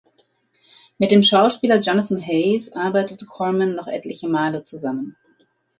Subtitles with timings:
[0.97, 5.15] Mit dem Schauspieler Jonathan Haze arbeitete Corman noch etliche Male zusammen.